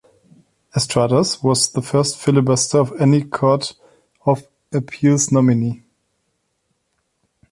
Estrada's 0.75 1.43
was 1.43 1.71
the 1.73 1.81
first 1.83 2.17
filibuster 2.17 2.79
of 2.79 2.91
any 2.99 3.21
court 3.23 3.75
of 4.25 4.47
appeals 4.73 5.31
nominee. 5.31 5.83